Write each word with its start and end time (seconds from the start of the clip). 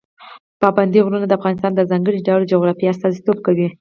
پابندی 0.61 0.99
غرونه 1.05 1.25
د 1.27 1.33
افغانستان 1.39 1.71
د 1.75 1.81
ځانګړي 1.91 2.19
ډول 2.27 2.41
جغرافیه 2.53 2.91
استازیتوب 2.93 3.37
کوي. 3.45 3.67